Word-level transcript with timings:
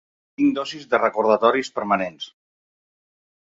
Tinc 0.39 0.55
dosis 0.59 0.87
de 0.93 0.99
recordatoris 1.03 1.69
permanents. 1.77 2.31